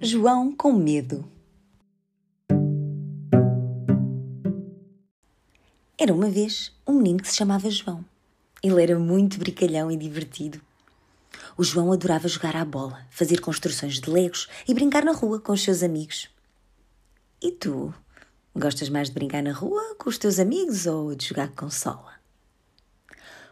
[0.00, 1.28] João com medo.
[5.98, 8.04] Era uma vez um menino que se chamava João.
[8.62, 10.60] Ele era muito brincalhão e divertido.
[11.56, 15.50] O João adorava jogar à bola, fazer construções de legos e brincar na rua com
[15.50, 16.30] os seus amigos.
[17.42, 17.92] E tu?
[18.54, 22.12] Gostas mais de brincar na rua com os teus amigos ou de jogar consola?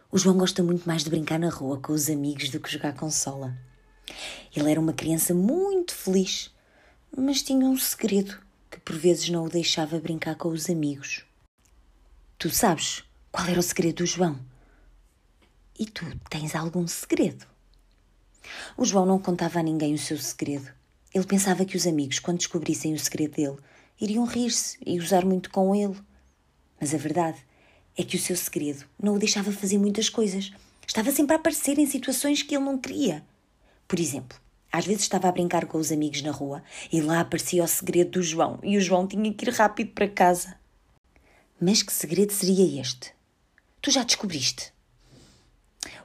[0.09, 2.93] O João gosta muito mais de brincar na rua com os amigos do que jogar
[2.95, 3.53] consola.
[4.55, 6.53] Ele era uma criança muito feliz,
[7.15, 8.37] mas tinha um segredo
[8.69, 11.23] que por vezes não o deixava brincar com os amigos.
[12.37, 14.39] Tu sabes qual era o segredo do João?
[15.79, 17.45] E tu tens algum segredo?
[18.75, 20.71] O João não contava a ninguém o seu segredo.
[21.13, 23.57] Ele pensava que os amigos, quando descobrissem o segredo dele,
[23.99, 25.97] iriam rir-se e gozar muito com ele.
[26.79, 27.37] Mas a verdade
[27.97, 30.51] é que o seu segredo não o deixava fazer muitas coisas.
[30.85, 33.25] Estava sempre a aparecer em situações que ele não queria.
[33.87, 34.37] Por exemplo,
[34.71, 38.11] às vezes estava a brincar com os amigos na rua e lá aparecia o segredo
[38.11, 40.55] do João e o João tinha que ir rápido para casa.
[41.59, 43.13] Mas que segredo seria este?
[43.81, 44.73] Tu já descobriste?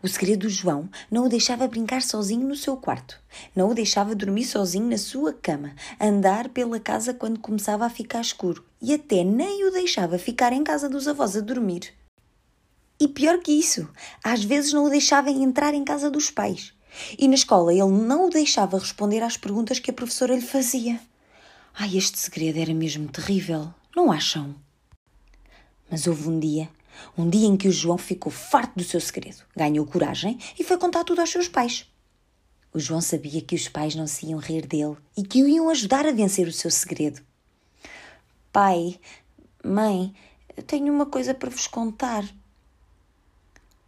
[0.02, 3.20] O segredo do João não o deixava brincar sozinho no seu quarto,
[3.54, 8.20] não o deixava dormir sozinho na sua cama, andar pela casa quando começava a ficar
[8.20, 11.92] escuro e até nem o deixava ficar em casa dos avós a dormir.
[13.00, 13.88] E pior que isso,
[14.22, 16.72] às vezes não o deixava entrar em casa dos pais.
[17.18, 21.00] E na escola ele não o deixava responder às perguntas que a professora lhe fazia.
[21.74, 24.54] Ai, este segredo era mesmo terrível, não acham?
[25.90, 26.68] Mas houve um dia,
[27.16, 30.76] um dia em que o João ficou farto do seu segredo, ganhou coragem e foi
[30.76, 31.86] contar tudo aos seus pais.
[32.74, 35.68] O João sabia que os pais não se iam rir dele e que o iam
[35.68, 37.20] ajudar a vencer o seu segredo.
[38.50, 38.98] Pai,
[39.62, 40.14] mãe,
[40.56, 42.24] eu tenho uma coisa para vos contar.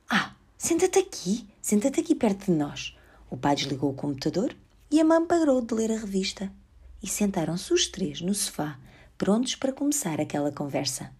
[0.09, 2.94] Ah, senta-te aqui, senta-te aqui perto de nós.
[3.35, 4.55] O pai desligou o computador
[4.89, 6.53] e a mãe parou de ler a revista.
[7.03, 8.79] E sentaram-se os três no sofá,
[9.19, 11.11] prontos para começar aquela conversa.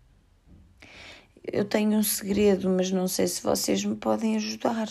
[1.43, 4.89] Eu tenho um segredo, mas não sei se vocês me podem ajudar.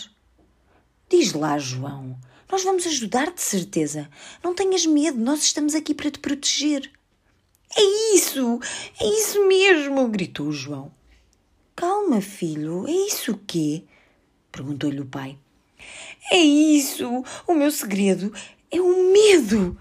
[1.08, 2.20] Diz lá, João.
[2.52, 4.06] Nós vamos ajudar de certeza.
[4.42, 6.92] Não tenhas medo, nós estamos aqui para te proteger.
[7.74, 8.60] É isso!
[9.00, 10.06] É isso mesmo!
[10.08, 10.92] gritou João.
[11.74, 13.84] Calma, filho, é isso o quê?
[14.52, 15.38] perguntou-lhe o pai.
[16.30, 17.24] É isso!
[17.46, 18.32] O meu segredo
[18.70, 19.76] é o medo!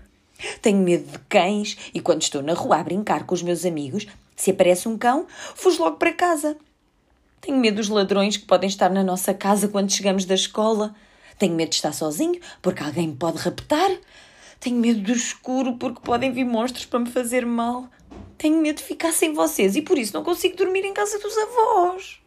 [0.61, 4.05] Tenho medo de cães e quando estou na rua a brincar com os meus amigos,
[4.35, 6.57] se aparece um cão, fujo logo para casa.
[7.39, 10.95] Tenho medo dos ladrões que podem estar na nossa casa quando chegamos da escola.
[11.37, 13.91] Tenho medo de estar sozinho porque alguém me pode raptar.
[14.59, 17.89] Tenho medo do escuro porque podem vir monstros para me fazer mal.
[18.37, 21.37] Tenho medo de ficar sem vocês e por isso não consigo dormir em casa dos
[21.37, 22.21] avós.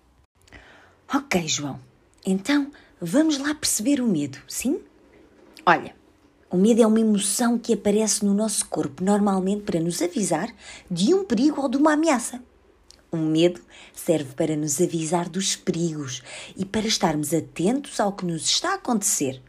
[1.14, 1.80] Ok, João.
[2.24, 2.70] Então
[3.00, 4.80] vamos lá perceber o medo, sim?
[5.64, 5.94] Olha,
[6.48, 10.54] o medo é uma emoção que aparece no nosso corpo normalmente para nos avisar
[10.90, 12.42] de um perigo ou de uma ameaça.
[13.10, 13.60] O medo
[13.94, 16.22] serve para nos avisar dos perigos
[16.56, 19.40] e para estarmos atentos ao que nos está a acontecer.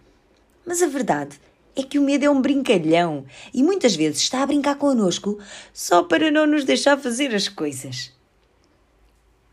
[0.65, 1.39] Mas a verdade
[1.75, 5.37] é que o medo é um brincalhão e muitas vezes está a brincar connosco
[5.73, 8.11] só para não nos deixar fazer as coisas.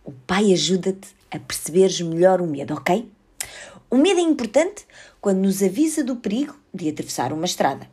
[0.03, 3.11] O pai ajuda-te a perceberes melhor o medo, ok?
[3.91, 4.87] O medo é importante
[5.21, 7.89] quando nos avisa do perigo de atravessar uma estrada.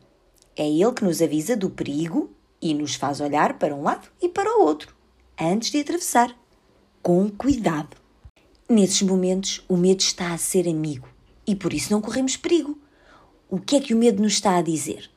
[0.56, 2.30] É ele que nos avisa do perigo
[2.60, 5.02] e nos faz olhar para um lado e para o outro
[5.40, 6.34] antes de atravessar.
[7.02, 7.96] Com cuidado.
[8.68, 11.08] Nesses momentos, o medo está a ser amigo
[11.46, 12.78] e por isso não corremos perigo.
[13.50, 15.10] O que é que o medo nos está a dizer?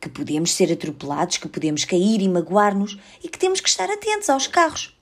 [0.00, 4.30] Que podemos ser atropelados, que podemos cair e magoar-nos e que temos que estar atentos
[4.30, 4.98] aos carros.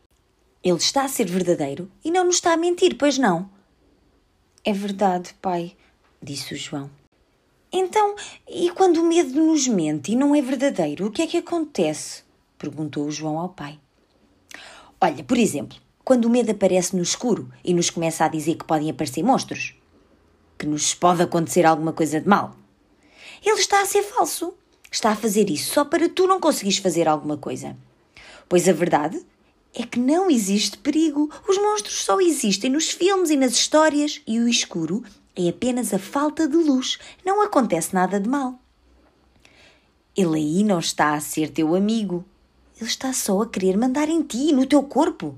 [0.62, 3.48] Ele está a ser verdadeiro e não nos está a mentir, pois não?
[4.66, 5.76] É verdade, pai,
[6.22, 6.90] disse o João.
[7.70, 8.14] Então,
[8.48, 12.22] e quando o medo nos mente e não é verdadeiro, o que é que acontece?
[12.56, 13.78] perguntou o João ao pai.
[14.98, 18.64] Olha, por exemplo, quando o medo aparece no escuro e nos começa a dizer que
[18.64, 19.74] podem aparecer monstros,
[20.56, 22.56] que nos pode acontecer alguma coisa de mal.
[23.44, 24.54] Ele está a ser falso.
[24.90, 27.76] Está a fazer isso só para tu não conseguires fazer alguma coisa.
[28.48, 29.20] Pois a verdade
[29.74, 31.30] é que não existe perigo.
[31.48, 35.02] Os monstros só existem nos filmes e nas histórias e o escuro
[35.34, 36.98] é apenas a falta de luz.
[37.24, 38.58] Não acontece nada de mal.
[40.16, 42.24] Ele aí não está a ser teu amigo.
[42.80, 45.36] Ele está só a querer mandar em ti, no teu corpo.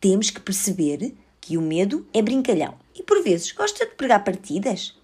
[0.00, 4.98] Temos que perceber que o medo é brincalhão e por vezes gosta de pregar partidas.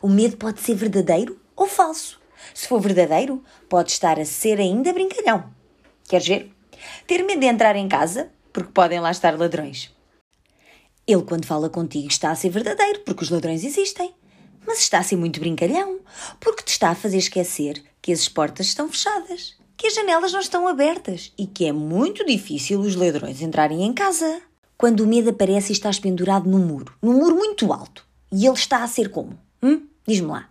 [0.00, 2.20] O medo pode ser verdadeiro ou falso.
[2.54, 5.52] Se for verdadeiro, pode estar a ser ainda brincalhão.
[6.08, 6.51] Queres ver?
[7.06, 9.90] Ter medo de entrar em casa porque podem lá estar ladrões.
[11.06, 14.14] Ele, quando fala contigo, está a ser verdadeiro porque os ladrões existem.
[14.66, 16.00] Mas está a ser muito brincalhão
[16.38, 20.40] porque te está a fazer esquecer que as portas estão fechadas, que as janelas não
[20.40, 24.42] estão abertas e que é muito difícil os ladrões entrarem em casa.
[24.78, 28.54] Quando o medo aparece e estás pendurado num muro, num muro muito alto, e ele
[28.54, 29.38] está a ser como?
[29.62, 29.86] Hum?
[30.06, 30.48] Diz-me lá.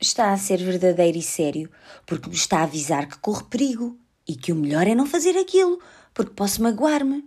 [0.00, 1.70] Está a ser verdadeiro e sério,
[2.04, 5.36] porque me está a avisar que corre perigo e que o melhor é não fazer
[5.38, 5.78] aquilo,
[6.12, 7.24] porque posso magoar-me.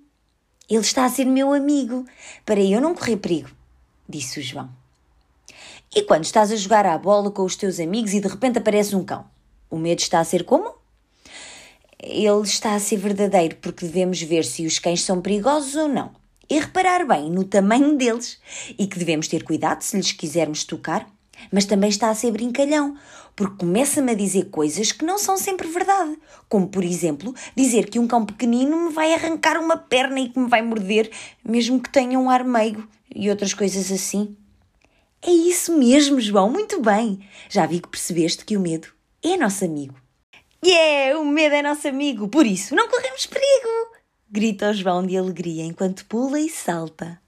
[0.70, 2.06] Ele está a ser meu amigo,
[2.46, 3.50] para eu não correr perigo,
[4.08, 4.70] disse o João.
[5.96, 8.96] E quando estás a jogar à bola com os teus amigos e de repente aparece
[8.96, 9.26] um cão,
[9.70, 10.76] o medo está a ser como?
[12.02, 16.12] Ele está a ser verdadeiro porque devemos ver se os cães são perigosos ou não
[16.50, 18.40] e reparar bem no tamanho deles
[18.78, 21.10] e que devemos ter cuidado se lhes quisermos tocar
[21.52, 22.96] mas também está a ser brincalhão,
[23.36, 26.18] porque começa-me a dizer coisas que não são sempre verdade.
[26.48, 30.40] Como, por exemplo, dizer que um cão pequenino me vai arrancar uma perna e que
[30.40, 31.10] me vai morder,
[31.44, 34.36] mesmo que tenha um ar meigo e outras coisas assim.
[35.22, 37.20] É isso mesmo, João, muito bem.
[37.50, 38.88] Já vi que percebeste que o medo
[39.24, 39.96] é nosso amigo.
[40.66, 43.70] Yeah, o medo é nosso amigo, por isso não corremos perigo!
[44.30, 47.22] Grita o João de alegria enquanto pula e salta.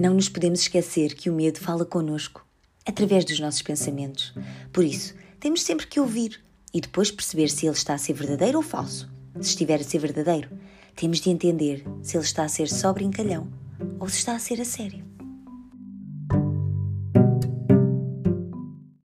[0.00, 2.42] Não nos podemos esquecer que o medo fala connosco,
[2.86, 4.32] através dos nossos pensamentos.
[4.72, 6.40] Por isso, temos sempre que ouvir
[6.72, 9.12] e depois perceber se ele está a ser verdadeiro ou falso.
[9.42, 10.48] Se estiver a ser verdadeiro,
[10.96, 13.52] temos de entender se ele está a ser só brincalhão
[13.98, 15.09] ou se está a ser a sério.